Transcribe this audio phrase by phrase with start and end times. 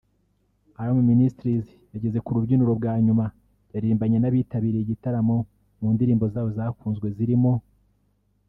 [0.79, 3.25] Alarm Ministries yageze ku rubyiniro bwa nyuma
[3.73, 5.37] yaririmbanye n’abitabiriye igitaramo
[5.79, 7.61] mu ndirimbo zayo zakunzwe zirimo �